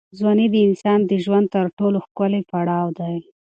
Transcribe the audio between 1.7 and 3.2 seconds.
ټولو ښکلی پړاو دی.